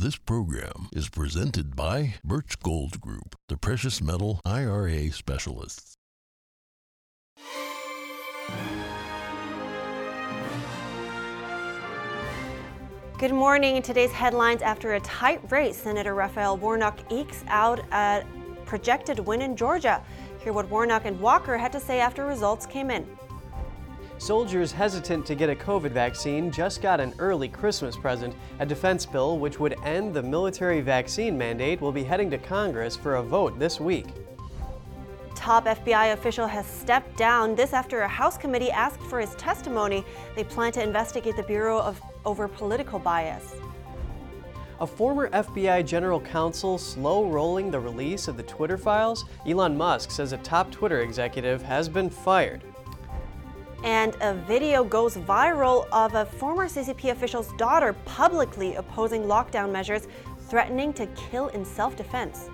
[0.00, 5.96] This program is presented by Birch Gold Group, the precious metal IRA specialists.
[13.18, 13.74] Good morning.
[13.74, 18.24] In today's headlines, after a tight race, Senator Raphael Warnock ekes out a
[18.66, 20.00] projected win in Georgia.
[20.44, 23.04] Hear what Warnock and Walker had to say after results came in.
[24.18, 28.34] Soldiers hesitant to get a COVID vaccine just got an early Christmas present.
[28.58, 32.96] A defense bill which would end the military vaccine mandate will be heading to Congress
[32.96, 34.06] for a vote this week.
[35.36, 37.54] Top FBI official has stepped down.
[37.54, 40.04] This after a House committee asked for his testimony.
[40.34, 43.54] They plan to investigate the Bureau of over political bias.
[44.80, 49.24] A former FBI general counsel slow rolling the release of the Twitter files?
[49.46, 52.62] Elon Musk says a top Twitter executive has been fired.
[53.84, 60.08] And a video goes viral of a former CCP official's daughter publicly opposing lockdown measures,
[60.48, 62.50] threatening to kill in self defense.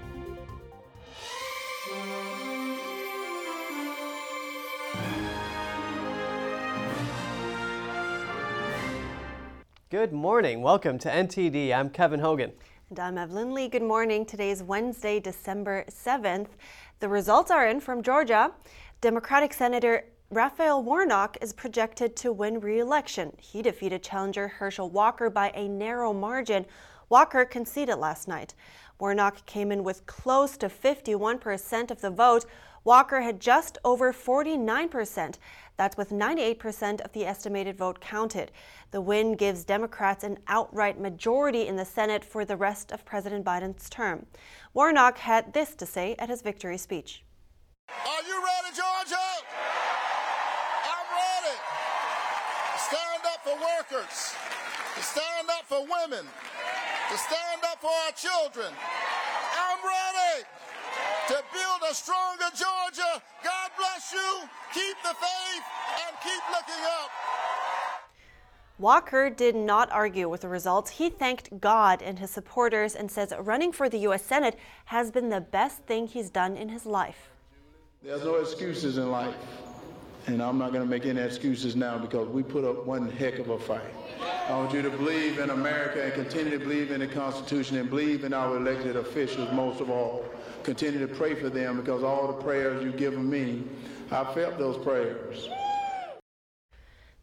[9.91, 10.61] Good morning.
[10.61, 11.72] Welcome to NTD.
[11.72, 12.52] I'm Kevin Hogan.
[12.91, 13.69] And I'm Evelyn Lee.
[13.69, 14.27] Good morning.
[14.27, 16.48] Today's Wednesday, December 7th.
[17.00, 18.50] The results are in from Georgia.
[19.00, 23.36] Democratic Senator Raphael Warnock is projected to win re election.
[23.39, 26.67] He defeated challenger Herschel Walker by a narrow margin.
[27.08, 28.55] Walker conceded last night.
[28.98, 32.47] Warnock came in with close to 51% of the vote.
[32.84, 35.39] Walker had just over 49%.
[35.77, 38.52] That's with 98% of the estimated vote counted.
[38.92, 43.45] The win gives Democrats an outright majority in the Senate for the rest of President
[43.45, 44.27] Biden's term.
[44.72, 47.25] Warnock had this to say at his victory speech.
[47.89, 49.17] Are you ready, Georgia?
[50.84, 51.56] I'm ready.
[52.77, 54.33] Stand up for workers,
[54.97, 56.25] to stand up for women,
[57.11, 58.73] to stand up for our children.
[58.73, 60.45] I'm ready
[61.28, 63.23] to build a stronger Georgia.
[63.45, 64.48] God bless you.
[64.73, 65.64] Keep the faith
[66.08, 67.11] and keep looking up.
[68.79, 70.92] Walker did not argue with the results.
[70.92, 74.24] He thanked God and his supporters and says running for the U.S.
[74.24, 77.29] Senate has been the best thing he's done in his life.
[78.02, 79.35] There's no excuses in life.
[80.27, 83.39] And I'm not going to make any excuses now because we put up one heck
[83.39, 83.83] of a fight.
[84.48, 87.90] I want you to believe in America and continue to believe in the Constitution and
[87.90, 90.24] believe in our elected officials most of all.
[90.62, 93.64] Continue to pray for them because all the prayers you've given me,
[94.11, 95.51] I felt those prayers.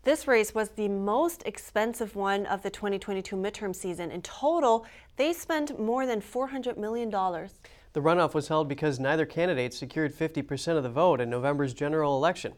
[0.03, 4.12] This race was the most expensive one of the 2022 midterm season.
[4.12, 4.85] In total,
[5.16, 7.09] they spent more than $400 million.
[7.09, 12.16] The runoff was held because neither candidate secured 50% of the vote in November's general
[12.16, 12.53] election.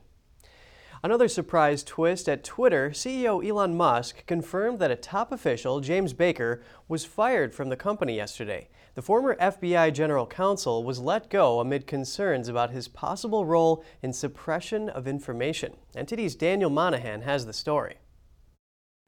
[1.06, 6.64] Another surprise twist at Twitter, CEO Elon Musk confirmed that a top official, James Baker,
[6.88, 8.70] was fired from the company yesterday.
[8.96, 14.14] The former FBI general counsel was let go amid concerns about his possible role in
[14.14, 15.74] suppression of information.
[15.94, 17.98] NTD's Daniel Monahan has the story.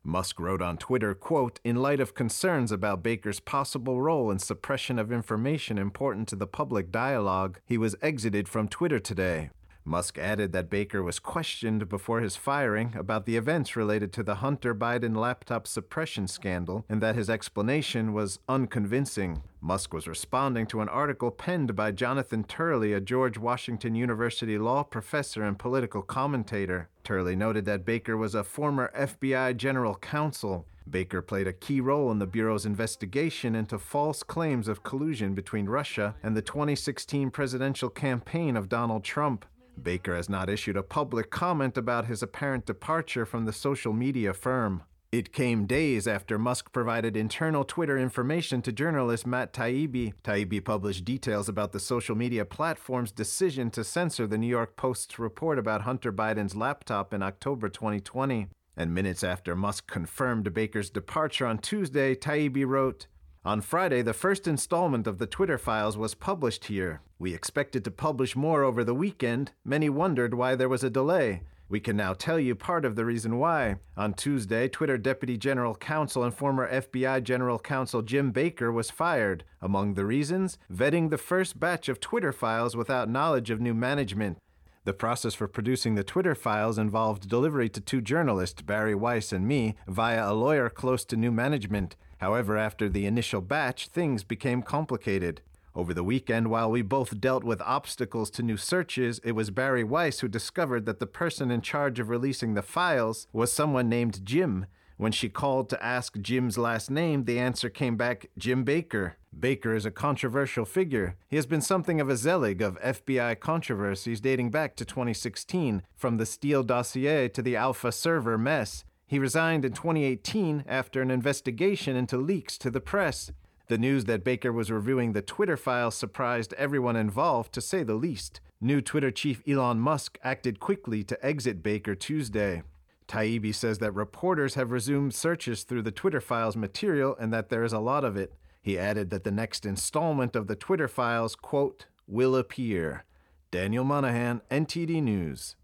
[0.03, 4.99] Musk wrote on Twitter, quote, in light of concerns about Baker's possible role in suppression
[4.99, 9.49] of information important to the public dialogue, he was exited from Twitter today.
[9.87, 14.35] Musk added that Baker was questioned before his firing about the events related to the
[14.35, 19.43] Hunter Biden laptop suppression scandal and that his explanation was unconvincing.
[19.61, 24.81] Musk was responding to an article penned by Jonathan Turley, a George Washington University law
[24.81, 26.89] professor and political commentator.
[27.03, 30.65] Turley noted that Baker was a former FBI general counsel.
[30.89, 35.67] Baker played a key role in the Bureau's investigation into false claims of collusion between
[35.67, 39.45] Russia and the 2016 presidential campaign of Donald Trump.
[39.81, 44.33] Baker has not issued a public comment about his apparent departure from the social media
[44.33, 44.83] firm.
[45.11, 50.13] It came days after Musk provided internal Twitter information to journalist Matt Taibbi.
[50.23, 55.17] Taibbi published details about the social media platform's decision to censor the New York Post's
[55.17, 58.47] report about Hunter Biden's laptop in October 2020.
[58.75, 63.07] And minutes after Musk confirmed Baker's departure on Tuesday, Taibbi wrote,
[63.45, 67.01] on Friday, the first installment of the Twitter files was published here.
[67.19, 69.51] We expected to publish more over the weekend.
[69.63, 71.43] Many wondered why there was a delay.
[71.69, 73.75] We can now tell you part of the reason why.
[73.95, 79.43] On Tuesday, Twitter Deputy General Counsel and former FBI General Counsel Jim Baker was fired.
[79.61, 84.37] Among the reasons, vetting the first batch of Twitter files without knowledge of new management.
[84.85, 89.47] The process for producing the Twitter files involved delivery to two journalists, Bari Weiss and
[89.47, 91.95] me, via a lawyer close to new management.
[92.17, 95.41] However, after the initial batch, things became complicated.
[95.75, 99.83] Over the weekend, while we both dealt with obstacles to new searches, it was Bari
[99.83, 104.25] Weiss who discovered that the person in charge of releasing the files was someone named
[104.25, 104.67] Jim.
[104.97, 109.17] When she called to ask Jim's last name, the answer came back Jim Baker.
[109.37, 111.17] Baker is a controversial figure.
[111.27, 116.15] He has been something of a zealot of FBI controversies dating back to 2016, from
[116.15, 118.85] the Steele dossier to the Alfa server mess.
[119.15, 123.31] He resigned in 2018 after an investigation into leaks to the press.
[123.67, 127.95] The news that Baker was reviewing the Twitter files surprised everyone involved, to say the
[127.95, 128.41] least.
[128.59, 132.63] New Twitter chief Elon Musk acted quickly to exit Baker Tuesday.
[133.07, 137.63] Taibbi says that reporters have resumed searches through the Twitter files material and that there
[137.63, 138.33] is a lot of it.
[138.61, 143.05] He added that the next installment of the Twitter files, quote, will appear.
[143.49, 145.55] Daniel Monahan, NTD News.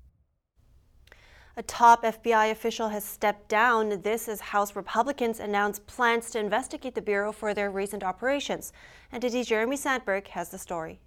[1.61, 4.01] A top FBI official has stepped down.
[4.01, 8.73] This as House Republicans announce plans to investigate the Bureau for their recent operations.
[9.13, 11.01] NTD's Jeremy Sandberg has the story.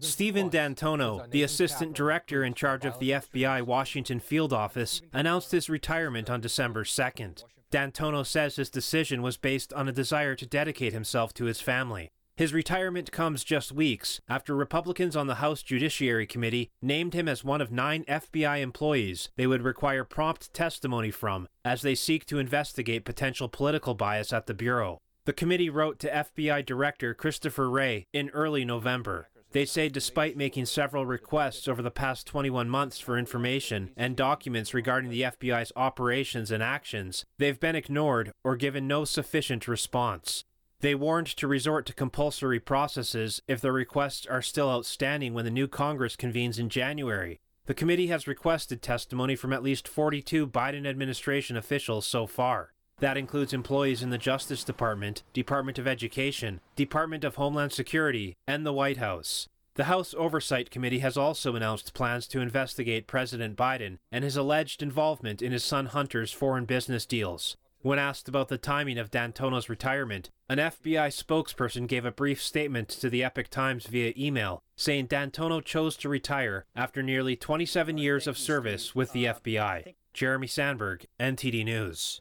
[0.00, 5.70] Stephen D'Antuono, the assistant director in charge of the FBI Washington field office, announced his
[5.70, 7.44] retirement on December 2nd.
[7.70, 12.10] D'Antuono says his decision was based on a desire to dedicate himself to his family.
[12.42, 17.44] His retirement comes just weeks after Republicans on the House Judiciary Committee named him as
[17.44, 22.40] one of nine FBI employees they would require prompt testimony from as they seek to
[22.40, 24.98] investigate potential political bias at the Bureau.
[25.24, 29.28] The committee wrote to FBI Director Christopher Wray in early November.
[29.52, 34.74] They say despite making several requests over the past 21 months for information and documents
[34.74, 40.42] regarding the FBI's operations and actions, they've been ignored or given no sufficient response.
[40.82, 45.50] They warned to resort to compulsory processes if their requests are still outstanding when the
[45.50, 47.38] new Congress convenes in January.
[47.66, 52.72] The committee has requested testimony from at least 42 Biden administration officials so far.
[52.98, 58.66] That includes employees in the Justice Department, Department of Education, Department of Homeland Security, and
[58.66, 59.48] the White House.
[59.76, 64.82] The House Oversight Committee has also announced plans to investigate President Biden and his alleged
[64.82, 67.56] involvement in his son Hunter's foreign business deals.
[67.82, 72.88] When asked about the timing of D'Antuono's retirement, an FBI spokesperson gave a brief statement
[72.90, 78.28] to the Epoch Times via email, saying D'Antuono chose to retire after nearly 27 years
[78.28, 79.96] of service with the FBI.
[80.12, 82.20] Jeremy Sandberg, NTD News.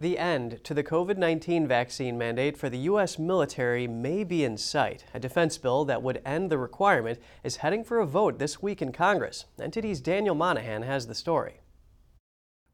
[0.00, 3.20] The end to the COVID 19 vaccine mandate for the U.S.
[3.20, 5.04] military may be in sight.
[5.14, 8.82] A defense bill that would end the requirement is heading for a vote this week
[8.82, 9.44] in Congress.
[9.56, 11.60] NTD's Daniel Monahan has the story.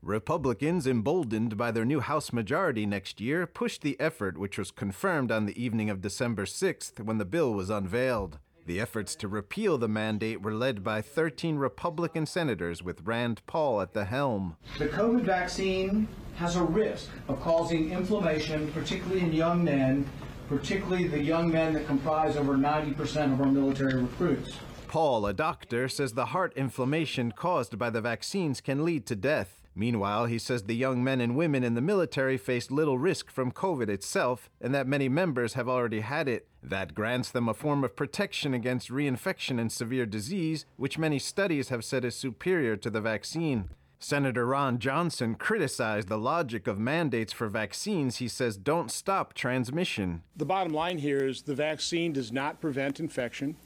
[0.03, 5.31] Republicans, emboldened by their new House majority next year, pushed the effort, which was confirmed
[5.31, 8.41] on the evening of December 6th when the bill was unveiled.
[8.67, 13.81] The efforts to repeal the mandate were led by 13 Republican senators with Rand Paul
[13.81, 14.57] at the helm.
[14.79, 20.09] The COVID vaccine has a risk of causing inflammation, particularly in young men,
[20.49, 24.55] particularly the young men that comprise over 90% of our military recruits.
[24.89, 29.62] Paul, a doctor, says the heart inflammation caused by the vaccines can lead to death.
[29.75, 33.53] Meanwhile, he says the young men and women in the military face little risk from
[33.53, 36.47] COVID itself and that many members have already had it.
[36.63, 41.71] That grants them a form of protection against reinfection and severe disease, which many studies
[41.71, 43.71] have said is superior to the vaccine.
[43.99, 50.23] Senator Ron Johnson criticized the logic of mandates for vaccines he says don't stop transmission.
[50.37, 53.57] The bottom line here is the vaccine does not prevent infection,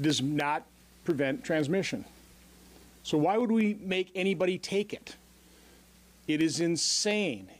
[0.00, 0.66] does not
[1.04, 2.04] prevent transmission.
[3.02, 5.16] So why would we make anybody take it?
[6.28, 7.50] It is insane.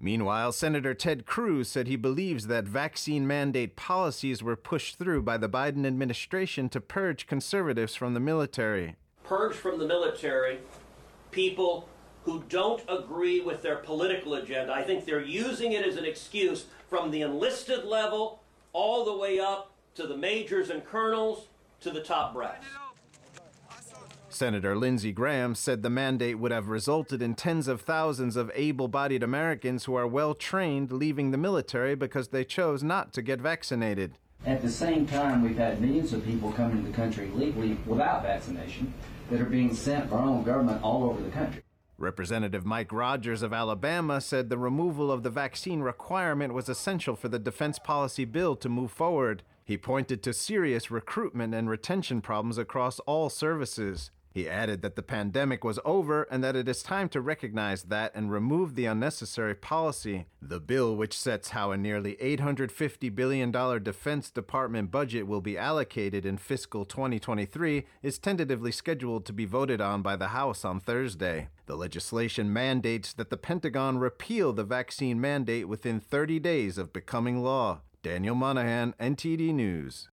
[0.00, 5.36] Meanwhile, Senator Ted Cruz said he believes that vaccine mandate policies were pushed through by
[5.36, 8.96] the Biden administration to purge conservatives from the military.
[9.24, 10.60] Purge from the military
[11.30, 11.88] people
[12.24, 14.72] who don't agree with their political agenda.
[14.72, 18.42] I think they're using it as an excuse from the enlisted level
[18.72, 21.46] all the way up to the majors and colonels
[21.80, 22.62] to the top brass.
[24.38, 28.86] Senator Lindsey Graham said the mandate would have resulted in tens of thousands of able
[28.86, 33.40] bodied Americans who are well trained leaving the military because they chose not to get
[33.40, 34.16] vaccinated.
[34.46, 38.22] At the same time, we've had millions of people coming to the country legally without
[38.22, 38.94] vaccination
[39.28, 41.62] that are being sent by our own government all over the country.
[41.98, 47.28] Representative Mike Rogers of Alabama said the removal of the vaccine requirement was essential for
[47.28, 49.42] the defense policy bill to move forward.
[49.64, 54.12] He pointed to serious recruitment and retention problems across all services.
[54.30, 58.12] He added that the pandemic was over and that it is time to recognize that
[58.14, 60.26] and remove the unnecessary policy.
[60.40, 66.26] The bill, which sets how a nearly $850 billion Defense Department budget will be allocated
[66.26, 71.48] in fiscal 2023, is tentatively scheduled to be voted on by the House on Thursday.
[71.66, 77.42] The legislation mandates that the Pentagon repeal the vaccine mandate within 30 days of becoming
[77.42, 77.80] law.
[78.02, 80.08] Daniel Monahan, NTD News.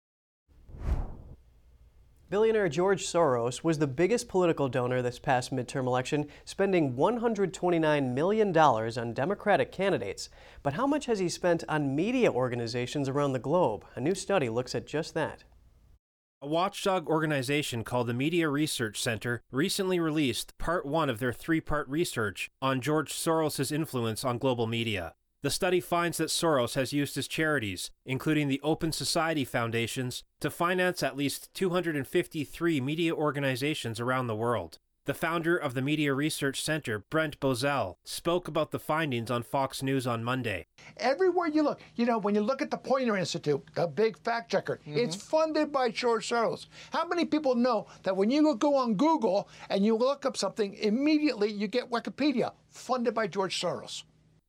[2.27, 8.57] Billionaire George Soros was the biggest political donor this past midterm election, spending $129 million
[8.57, 10.29] on Democratic candidates.
[10.63, 13.85] But how much has he spent on media organizations around the globe?
[13.93, 15.43] A new study looks at just that.
[16.41, 21.61] A watchdog organization called the Media Research Center recently released part one of their three
[21.61, 25.13] part research on George Soros' influence on global media.
[25.45, 30.49] The study finds that Soros has used his charities, including the Open Society Foundations, to
[30.49, 34.79] finance at least 253 media organizations around the world.
[35.05, 39.83] The founder of the Media Research Center, Brent Bozell, spoke about the findings on Fox
[39.83, 40.65] News on Monday.
[40.97, 44.49] Everywhere you look, you know, when you look at the Poynter Institute, the big fact
[44.49, 44.97] checker, mm-hmm.
[44.97, 46.65] it's funded by George Soros.
[46.89, 50.73] How many people know that when you go on Google and you look up something,
[50.73, 54.05] immediately you get Wikipedia, funded by George Soros?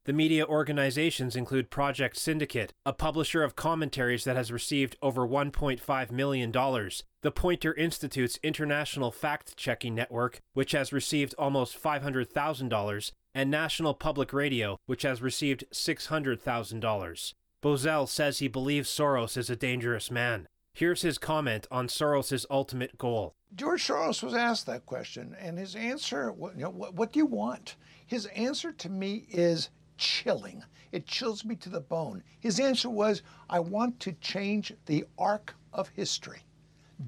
[0.06, 6.10] The media organizations include Project Syndicate, a publisher of commentaries that has received over $1.5
[6.12, 13.94] million, the Poynter Institute's International Fact Checking Network, which has received almost $500,000, and National
[13.94, 17.34] Public Radio, which has received $600,000.
[17.60, 20.46] Bozell says he believes Soros is a dangerous man.
[20.72, 23.34] Here's his comment on Soros' ultimate goal.
[23.56, 27.26] George Soros was asked that question, and his answer, you know, what, what do you
[27.26, 27.74] want?
[28.06, 30.62] His answer to me is chilling.
[30.92, 32.22] It chills me to the bone.
[32.40, 36.40] His answer was, I want to change the arc of history.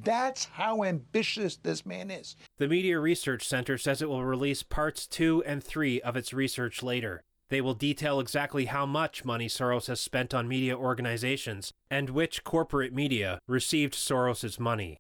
[0.05, 2.37] That's how ambitious this man is.
[2.59, 6.83] The Media Research Center says it will release parts two and three of its research
[6.83, 7.23] later.
[7.49, 12.45] They will detail exactly how much money Soros has spent on media organizations and which
[12.45, 14.99] corporate media received Soros's money.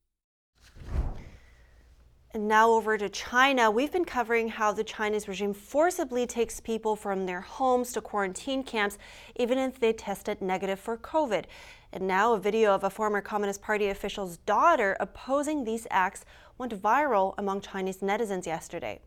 [2.46, 3.68] Now over to China.
[3.68, 8.62] We've been covering how the Chinese regime forcibly takes people from their homes to quarantine
[8.62, 8.96] camps,
[9.34, 11.46] even if they tested negative for COVID.
[11.92, 16.24] And now a video of a former Communist Party official's daughter opposing these acts
[16.58, 19.00] went viral among Chinese netizens yesterday.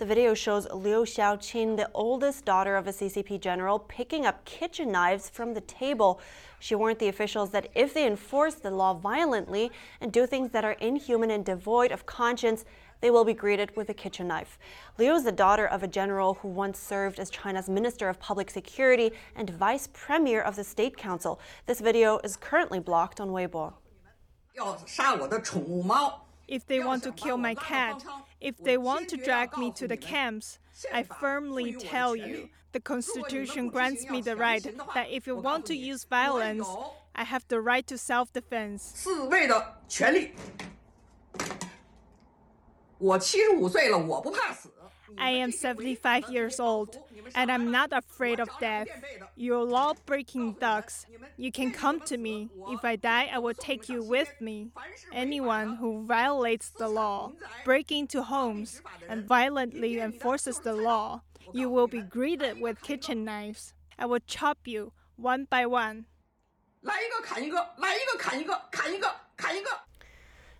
[0.00, 4.90] The video shows Liu Xiaoqin, the oldest daughter of a CCP general, picking up kitchen
[4.90, 6.22] knives from the table.
[6.58, 10.64] She warned the officials that if they enforce the law violently and do things that
[10.64, 12.64] are inhuman and devoid of conscience,
[13.02, 14.58] they will be greeted with a kitchen knife.
[14.96, 18.48] Liu is the daughter of a general who once served as China's Minister of Public
[18.50, 21.38] Security and Vice Premier of the State Council.
[21.66, 23.74] This video is currently blocked on Weibo
[26.49, 28.03] If they want to kill my cat,
[28.39, 30.59] if they want to drag me to the camps,
[30.93, 35.75] I firmly tell you, the Constitution grants me the right that if you want to
[35.75, 36.67] use violence,
[37.15, 39.07] I have the right to self defense.
[42.97, 44.71] 我七十五岁了，我不怕死。
[45.18, 46.98] I am 75 years old,
[47.34, 48.88] and I'm not afraid of death.
[49.36, 51.06] You're law breaking thugs.
[51.36, 52.50] You can come to me.
[52.68, 54.70] If I die, I will take you with me.
[55.12, 57.32] Anyone who violates the law,
[57.64, 63.74] breaks into homes, and violently enforces the law, you will be greeted with kitchen knives.
[63.98, 66.06] I will chop you one by one.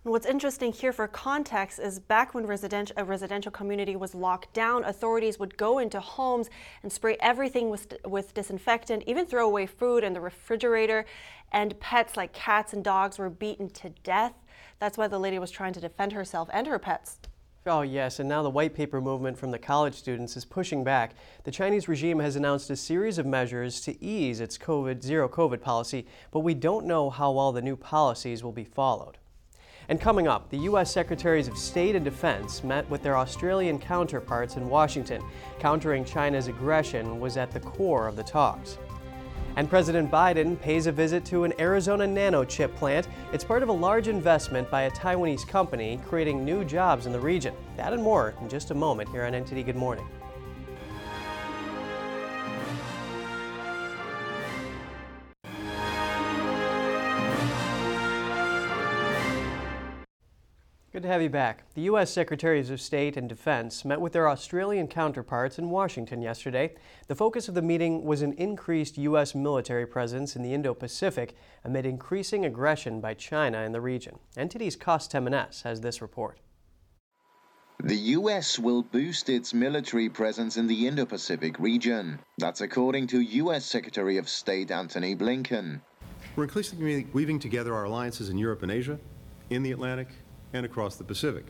[0.03, 4.83] And what's interesting here for context is back when a residential community was locked down,
[4.83, 6.49] authorities would go into homes
[6.81, 11.05] and spray everything with, with disinfectant, even throw away food in the refrigerator,
[11.51, 14.33] and pets like cats and dogs were beaten to death.
[14.79, 17.19] That's why the lady was trying to defend herself and her pets.
[17.67, 21.13] Oh, yes, and now the white paper movement from the college students is pushing back.
[21.43, 25.61] The Chinese regime has announced a series of measures to ease its COVID, zero COVID
[25.61, 29.19] policy, but we don't know how well the new policies will be followed.
[29.91, 30.89] And coming up, the U.S.
[30.89, 35.21] Secretaries of State and Defense met with their Australian counterparts in Washington.
[35.59, 38.77] Countering China's aggression was at the core of the talks.
[39.57, 43.09] And President Biden pays a visit to an Arizona nanochip plant.
[43.33, 47.19] It's part of a large investment by a Taiwanese company creating new jobs in the
[47.19, 47.53] region.
[47.75, 50.07] That and more in just a moment here on NTD Good Morning.
[60.93, 61.63] Good to have you back.
[61.73, 62.11] The U.S.
[62.11, 66.73] Secretaries of State and Defense met with their Australian counterparts in Washington yesterday.
[67.07, 69.33] The focus of the meeting was an increased U.S.
[69.33, 71.33] military presence in the Indo Pacific
[71.63, 74.19] amid increasing aggression by China in the region.
[74.35, 76.41] NTD's Kos Temenes has this report.
[77.81, 78.59] The U.S.
[78.59, 82.19] will boost its military presence in the Indo Pacific region.
[82.37, 83.63] That's according to U.S.
[83.63, 85.79] Secretary of State Antony Blinken.
[86.35, 88.99] We're increasingly weaving together our alliances in Europe and Asia,
[89.49, 90.09] in the Atlantic,
[90.53, 91.45] and across the Pacific,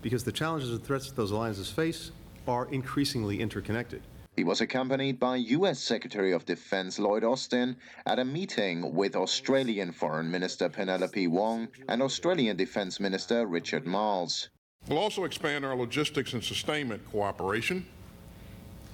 [0.00, 2.12] because the challenges and threats that those alliances face
[2.46, 4.02] are increasingly interconnected.
[4.36, 5.78] He was accompanied by U.S.
[5.78, 12.02] Secretary of Defense Lloyd Austin at a meeting with Australian Foreign Minister Penelope Wong and
[12.02, 14.48] Australian Defense Minister Richard Marles.
[14.88, 17.86] We'll also expand our logistics and sustainment cooperation,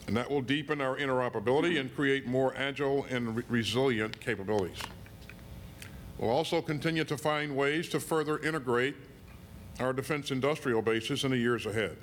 [0.09, 4.79] and that will deepen our interoperability and create more agile and re resilient capabilities.
[6.19, 8.97] We'll also continue to find ways to further integrate
[9.81, 11.97] our defense industrial bases in the years ahead.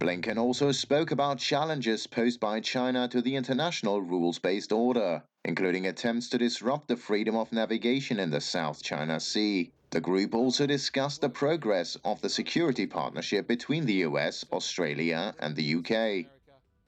[0.00, 5.86] Blinken also spoke about challenges posed by China to the international rules based order, including
[5.86, 9.70] attempts to disrupt the freedom of navigation in the South China Sea.
[9.90, 15.54] The group also discussed the progress of the security partnership between the US, Australia, and
[15.54, 16.26] the UK.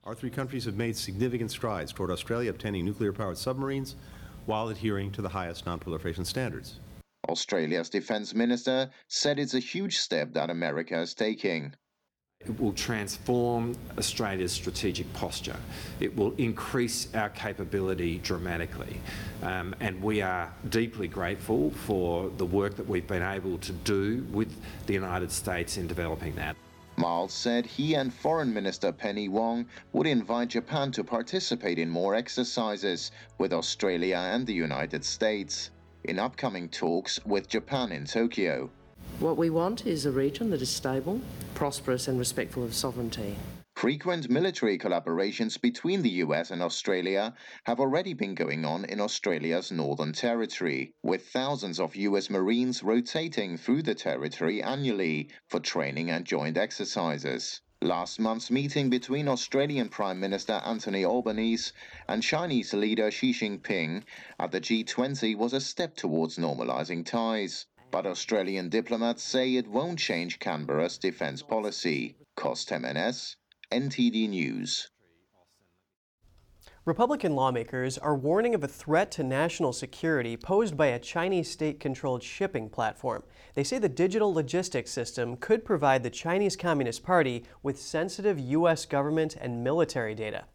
[0.04, 3.94] Our three countries have made significant strides toward Australia obtaining nuclear powered submarines
[4.46, 6.80] while adhering to the highest non proliferation standards.
[7.28, 11.72] Australia's defense minister said it's a huge step that America is taking.
[12.40, 15.56] It will transform Australia's strategic posture.
[16.00, 19.00] It will increase our capability dramatically.
[19.44, 24.26] Um, and we are deeply grateful for the work that we've been able to do
[24.32, 24.52] with
[24.86, 26.56] the United States in developing that.
[26.96, 32.16] Marles said he and Foreign Minister Penny Wong would invite Japan to participate in more
[32.16, 35.70] exercises with Australia and the United States
[36.04, 38.70] in upcoming talks with Japan in Tokyo.
[39.18, 41.20] What we want is a region that is stable,
[41.54, 43.36] prosperous, and respectful of sovereignty.
[43.76, 49.72] Frequent military collaborations between the US and Australia have already been going on in Australia's
[49.72, 56.24] Northern Territory, with thousands of US Marines rotating through the territory annually for training and
[56.24, 57.60] joint exercises.
[57.82, 61.72] Last month's meeting between Australian Prime Minister Anthony Albanese
[62.06, 64.04] and Chinese leader Xi Jinping
[64.38, 67.66] at the G20 was a step towards normalizing ties.
[67.90, 72.14] But Australian diplomats say it won't change Canberra's defense policy.
[72.36, 73.34] Kos Temenes,
[73.72, 74.88] NTD News.
[76.84, 81.78] Republican lawmakers are warning of a threat to national security posed by a Chinese state
[81.78, 83.22] controlled shipping platform.
[83.54, 88.84] They say the digital logistics system could provide the Chinese Communist Party with sensitive U.S.
[88.84, 90.46] government and military data.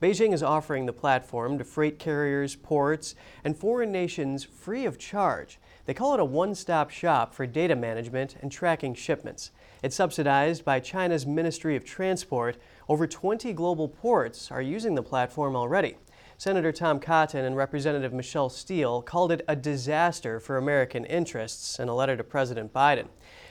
[0.00, 3.14] Beijing is offering the platform to freight carriers, ports,
[3.44, 5.58] and foreign nations free of charge.
[5.84, 9.50] They call it a one-stop shop for data management and tracking shipments.
[9.82, 12.56] It's subsidized by China's Ministry of Transport.
[12.88, 15.96] Over 20 global ports are using the platform already.
[16.38, 21.88] Senator Tom Cotton and Representative Michelle Steel called it a disaster for American interests in
[21.88, 23.08] a letter to President Biden.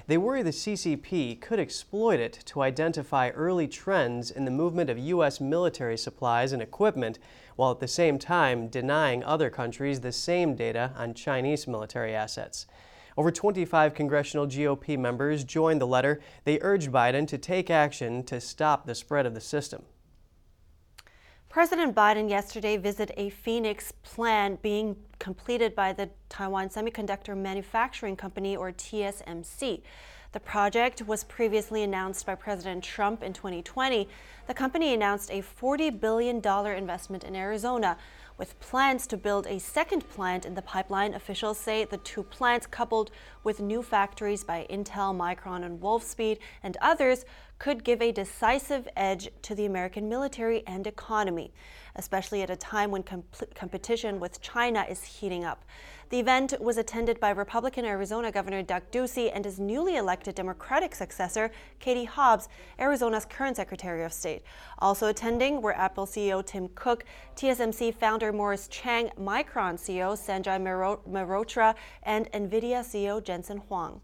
[0.08, 5.00] They worry the CCP could exploit it to identify early trends in the movement of
[5.00, 5.42] U.S.
[5.42, 7.20] military supplies and equipment,
[7.58, 12.68] while at the same time denying other countries the same data on Chinese military assets.
[13.18, 16.20] Over 25 congressional GOP members joined the letter.
[16.44, 19.84] They urged Biden to take action to stop the spread of the system.
[21.48, 28.58] President Biden yesterday visited a Phoenix plant being completed by the Taiwan Semiconductor Manufacturing Company,
[28.58, 29.82] or TSMC.
[30.34, 34.10] The project was previously announced by President Trump in 2020.
[34.48, 36.46] The company announced a $40 billion
[36.78, 37.96] investment in Arizona.
[38.38, 42.68] With plans to build a second plant in the pipeline, officials say the two plants,
[42.68, 43.10] coupled
[43.46, 47.24] with new factories by Intel, Micron, and Wolfspeed, and others,
[47.58, 51.54] could give a decisive edge to the American military and economy,
[51.96, 55.64] especially at a time when comp- competition with China is heating up.
[56.10, 60.94] The event was attended by Republican Arizona Governor Doug Ducey and his newly elected Democratic
[60.94, 62.48] successor, Katie Hobbs,
[62.80, 64.44] Arizona's current Secretary of State.
[64.80, 70.62] Also attending were Apple CEO Tim Cook, TSMC founder Morris Chang, Micron CEO Sanjay
[71.10, 74.00] Mehrotra, and NVIDIA CEO Jensen Huang.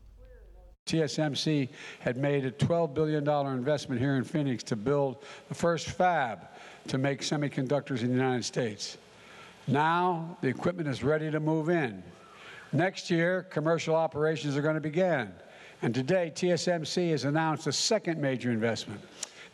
[0.92, 6.50] TSMC had made a $12 billion investment here in Phoenix to build the first fab
[6.90, 8.98] to make semiconductors in the United States.
[9.68, 12.04] Now the equipment is ready to move in.
[12.74, 15.32] Next year, commercial operations are going to begin.
[15.82, 19.02] And today, TSMC has announced a second major investment.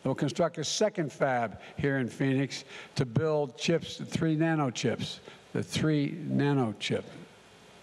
[0.02, 2.64] They'll construct a second fab here in Phoenix
[2.96, 5.20] to build chips, three nano chips,
[5.52, 7.04] the three nano chip,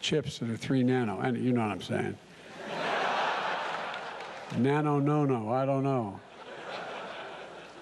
[0.01, 1.19] chips that are three nano.
[1.19, 2.17] And you know what I'm saying.
[4.57, 6.19] Nano, no, no, I don't know.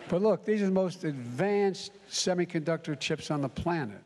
[0.09, 4.03] But look, these are the most advanced semiconductor chips on the planet.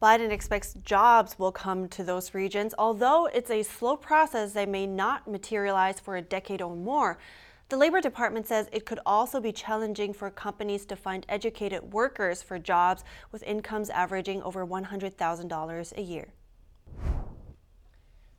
[0.00, 4.86] Biden expects jobs will come to those regions, although it's a slow process that may
[4.86, 7.18] not materialize for a decade or more.
[7.68, 12.42] The Labor Department says it could also be challenging for companies to find educated workers
[12.42, 16.28] for jobs with incomes averaging over $100,000 a year.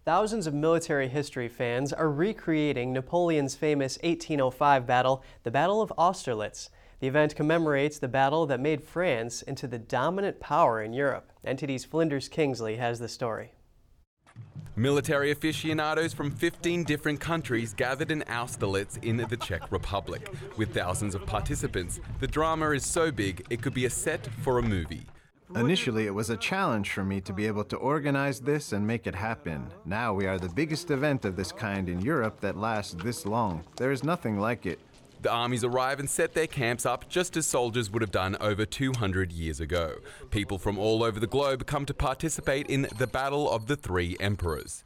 [0.10, 6.72] Thousands of military history fans are recreating Napoleon's famous 1805 battle, the Battle of Austerlitz.
[7.00, 11.32] The event commemorates the battle that made France into the dominant power in Europe.
[11.46, 13.54] NTD's Flinders Kingsley has the story.
[14.76, 20.28] Military aficionados from 15 different countries gathered in Austerlitz in the Czech Republic.
[20.58, 24.58] With thousands of participants, the drama is so big it could be a set for
[24.58, 25.06] a movie.
[25.56, 29.08] Initially, it was a challenge for me to be able to organize this and make
[29.08, 29.72] it happen.
[29.84, 33.64] Now we are the biggest event of this kind in Europe that lasts this long.
[33.78, 34.80] There is nothing like it.
[35.22, 38.66] The armies arrive and set their camps up just as soldiers would have done over
[38.66, 39.96] 200 years ago.
[40.30, 44.16] People from all over the globe come to participate in the Battle of the Three
[44.22, 44.86] Emperors.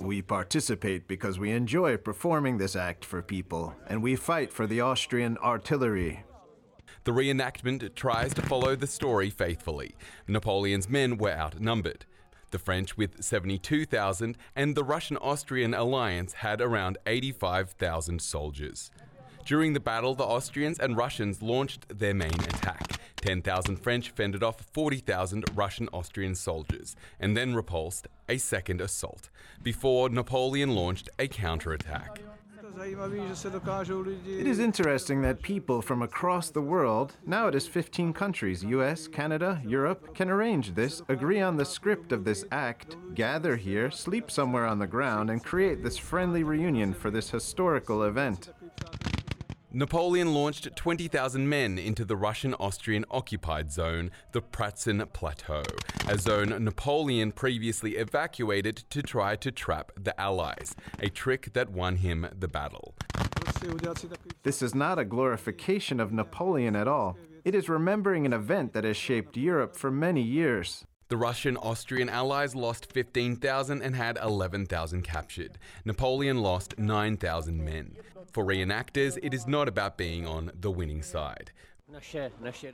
[0.00, 4.80] We participate because we enjoy performing this act for people, and we fight for the
[4.80, 6.24] Austrian artillery.
[7.06, 9.94] The reenactment tries to follow the story faithfully.
[10.26, 12.04] Napoleon's men were outnumbered.
[12.50, 18.90] The French with 72,000 and the Russian Austrian alliance had around 85,000 soldiers.
[19.44, 22.98] During the battle, the Austrians and Russians launched their main attack.
[23.20, 29.30] 10,000 French fended off 40,000 Russian Austrian soldiers and then repulsed a second assault
[29.62, 32.20] before Napoleon launched a counterattack.
[34.26, 39.08] It is interesting that people from across the world, now it is 15 countries, US,
[39.08, 44.30] Canada, Europe, can arrange this, agree on the script of this act, gather here, sleep
[44.30, 48.50] somewhere on the ground, and create this friendly reunion for this historical event.
[49.76, 55.64] Napoleon launched 20,000 men into the Russian Austrian occupied zone, the Pratzen Plateau,
[56.08, 61.96] a zone Napoleon previously evacuated to try to trap the Allies, a trick that won
[61.96, 62.94] him the battle.
[64.44, 67.18] This is not a glorification of Napoleon at all.
[67.44, 70.86] It is remembering an event that has shaped Europe for many years.
[71.08, 75.56] The Russian Austrian allies lost 15,000 and had 11,000 captured.
[75.84, 77.94] Napoleon lost 9,000 men.
[78.32, 81.52] For reenactors, it is not about being on the winning side.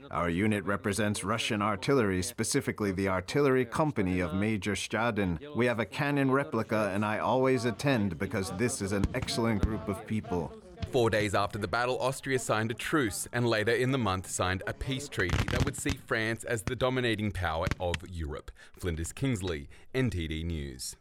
[0.09, 5.37] Our unit represents Russian artillery, specifically the artillery company of Major Stadin.
[5.55, 9.87] We have a cannon replica, and I always attend because this is an excellent group
[9.87, 10.51] of people.
[10.93, 14.61] Four days after the battle, Austria signed a truce and later in the month signed
[14.67, 18.51] a peace treaty that would see France as the dominating power of Europe.
[18.79, 20.95] Flinders Kingsley, NTD News.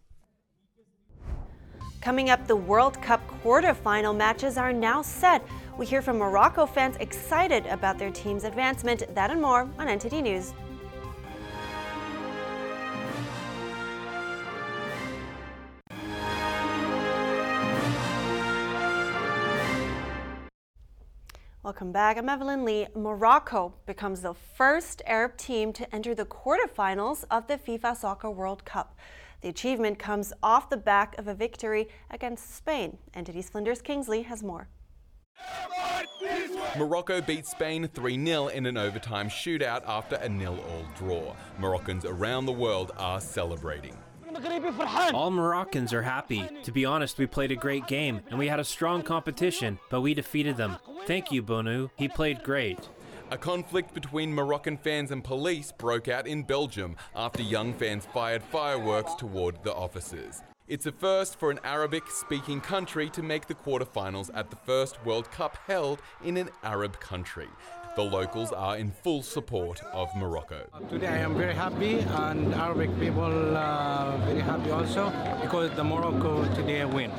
[2.00, 5.46] Coming up, the World Cup quarterfinal matches are now set.
[5.76, 9.14] We hear from Morocco fans excited about their team's advancement.
[9.14, 10.54] That and more on NTD News.
[21.64, 22.18] Welcome back.
[22.18, 22.88] I'm Evelyn Lee.
[22.96, 28.64] Morocco becomes the first Arab team to enter the quarterfinals of the FIFA Soccer World
[28.64, 28.98] Cup.
[29.42, 32.98] The achievement comes off the back of a victory against Spain.
[33.14, 34.66] NTD's Flinders Kingsley has more.
[36.76, 41.36] Morocco beat Spain 3 0 in an overtime shootout after a nil all draw.
[41.60, 43.96] Moroccans around the world are celebrating.
[45.14, 46.48] All Moroccans are happy.
[46.64, 50.00] To be honest, we played a great game and we had a strong competition, but
[50.00, 50.76] we defeated them.
[51.06, 51.90] Thank you, Bounou.
[51.96, 52.88] He played great.
[53.30, 58.42] A conflict between Moroccan fans and police broke out in Belgium after young fans fired
[58.42, 60.42] fireworks toward the officers.
[60.68, 65.04] It's a first for an Arabic speaking country to make the quarterfinals at the first
[65.04, 67.48] World Cup held in an Arab country.
[67.94, 70.66] The locals are in full support of Morocco.
[70.88, 76.42] Today I am very happy and Arabic people are very happy also because the Morocco
[76.54, 77.10] today win.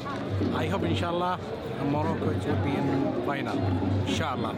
[0.55, 1.39] I hope inshallah
[1.85, 3.57] Morocco will be in final.
[4.07, 4.55] Inshallah.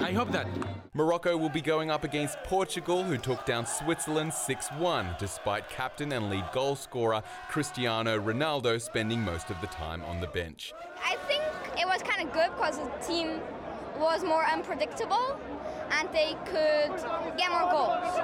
[0.00, 0.46] I hope that.
[0.92, 6.12] Morocco will be going up against Portugal, who took down Switzerland 6 1, despite captain
[6.12, 10.72] and lead goal scorer Cristiano Ronaldo spending most of the time on the bench.
[11.02, 11.42] I think
[11.78, 13.40] it was kind of good because the team
[13.98, 15.38] was more unpredictable
[15.90, 16.96] and they could
[17.36, 18.16] get more goals.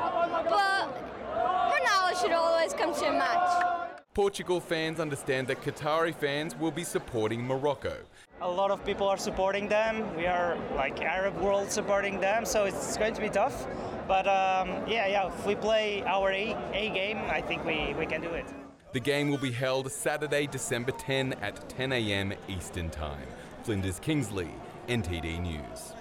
[0.48, 0.88] But
[1.34, 3.82] Ronaldo should always come to a match.
[4.14, 7.96] Portugal fans understand that Qatari fans will be supporting Morocco.
[8.42, 10.14] A lot of people are supporting them.
[10.16, 13.66] We are like Arab world supporting them, so it's going to be tough.
[14.06, 18.04] But um, yeah, yeah, if we play our A, A game, I think we, we
[18.04, 18.44] can do it.
[18.92, 22.34] The game will be held Saturday, December 10 at 10 a.m.
[22.48, 23.26] Eastern Time.
[23.62, 24.50] Flinders Kingsley,
[24.88, 25.92] NTD News.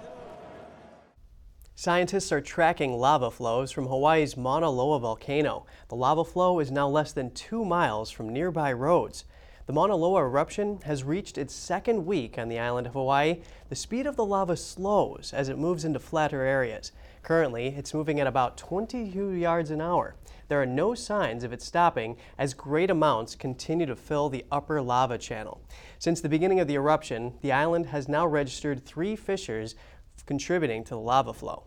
[1.76, 5.68] Scientists are tracking lava flows from Hawaii's Mauna Loa volcano.
[5.90, 9.26] The lava flow is now less than two miles from nearby roads.
[9.68, 13.42] The Mauna Loa eruption has reached its second week on the island of Hawaii.
[13.70, 16.92] The speed of the lava slows as it moves into flatter areas.
[17.22, 20.16] Currently, it's moving at about 22 yards an hour.
[20.52, 24.82] There are no signs of it stopping as great amounts continue to fill the upper
[24.82, 25.62] lava channel.
[25.98, 29.76] Since the beginning of the eruption, the island has now registered three fissures
[30.26, 31.64] contributing to the lava flow.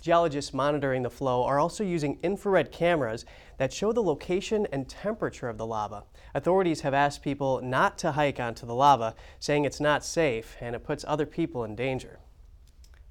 [0.00, 3.24] Geologists monitoring the flow are also using infrared cameras
[3.56, 6.04] that show the location and temperature of the lava.
[6.36, 10.76] Authorities have asked people not to hike onto the lava, saying it's not safe and
[10.76, 12.20] it puts other people in danger.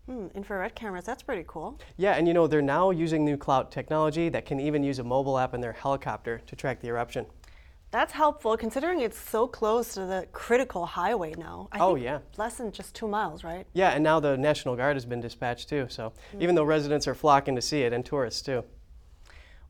[0.08, 1.80] Hmm, infrared cameras, that's pretty cool.
[1.98, 5.04] Yeah, and you know, they're now using new cloud technology that can even use a
[5.04, 7.26] mobile app in their helicopter to track the eruption.
[7.92, 11.70] That's helpful considering it's so close to the critical highway now.
[11.72, 12.20] I oh, yeah.
[12.38, 13.66] Less than just two miles, right?
[13.74, 15.88] Yeah, and now the National Guard has been dispatched too.
[15.90, 16.42] So mm-hmm.
[16.42, 18.64] even though residents are flocking to see it and tourists too.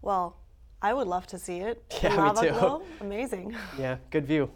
[0.02, 0.38] Well,
[0.82, 1.84] I would love to see it.
[2.04, 2.54] Yeah, Lava me too.
[2.54, 3.56] Glow, amazing.
[3.80, 4.50] Yeah, good view.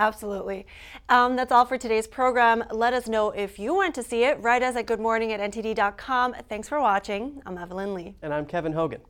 [0.00, 0.66] Absolutely.
[1.10, 2.64] Um, that's all for today's program.
[2.70, 4.40] Let us know if you want to see it.
[4.40, 6.36] Write us at goodmorning at ntd.com.
[6.48, 7.42] Thanks for watching.
[7.44, 8.14] I'm Evelyn Lee.
[8.22, 9.02] And I'm Kevin Hogan.